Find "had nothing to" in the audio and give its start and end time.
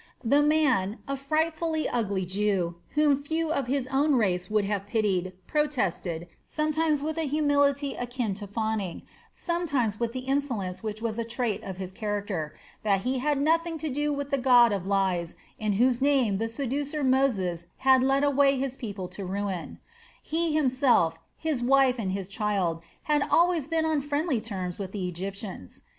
13.19-13.91